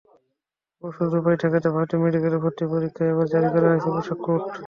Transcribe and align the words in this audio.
অসদুপায় 0.83 1.39
ঠেকাতে 1.41 1.67
ভারতে 1.75 1.95
মেডিকেলের 2.01 2.41
ভর্তি 2.43 2.63
পরীক্ষায় 2.71 3.11
এবার 3.13 3.27
জারি 3.33 3.49
করা 3.53 3.67
হয়েছে 3.71 3.89
পোশাক 3.95 4.19
কোড। 4.25 4.41